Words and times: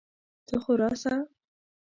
ته 0.47 0.55
خو 0.63 0.71
راسه! 0.79 1.13